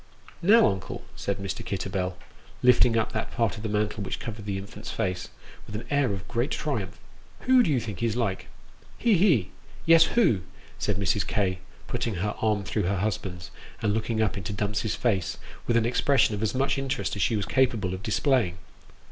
Now, 0.41 0.65
uncle," 0.65 1.03
said 1.15 1.37
Mr. 1.37 1.63
Kitterbell, 1.63 2.17
lifting 2.63 2.97
up 2.97 3.11
that 3.11 3.29
part 3.29 3.55
of 3.55 3.61
the 3.61 3.69
mantle 3.69 4.01
which 4.03 4.19
covered 4.19 4.45
the 4.47 4.57
infant's 4.57 4.89
face, 4.89 5.29
with 5.67 5.75
an 5.75 5.85
air 5.91 6.11
of 6.11 6.27
great 6.27 6.49
triumph," 6.49 6.99
Who 7.41 7.61
do 7.61 7.69
you 7.69 7.79
think 7.79 7.99
he's 7.99 8.15
like?"" 8.15 8.47
He! 8.97 9.13
he! 9.15 9.51
Yes, 9.85 10.05
who?" 10.17 10.41
said 10.79 10.95
Mrs. 10.97 11.27
K., 11.27 11.59
putting 11.85 12.15
her 12.15 12.33
arm 12.41 12.63
through 12.63 12.87
her 12.89 12.97
husband's, 12.97 13.51
and 13.83 13.93
looking 13.93 14.23
up 14.23 14.37
into 14.37 14.53
Dumps's 14.53 14.95
face 14.95 15.37
with 15.67 15.77
an 15.77 15.85
expression 15.85 16.33
of 16.33 16.41
as 16.41 16.55
much 16.55 16.79
interest 16.79 17.15
as 17.15 17.21
she 17.21 17.35
was 17.35 17.45
capable 17.45 17.93
of 17.93 18.01
displaying. 18.01 18.57